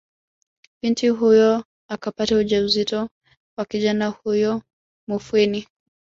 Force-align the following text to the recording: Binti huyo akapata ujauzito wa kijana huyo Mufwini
Binti 0.81 1.07
huyo 1.09 1.63
akapata 1.89 2.37
ujauzito 2.37 3.09
wa 3.57 3.65
kijana 3.65 4.07
huyo 4.07 4.61
Mufwini 5.07 5.67